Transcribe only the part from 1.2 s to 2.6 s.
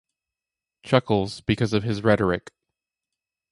because of his rhetoric.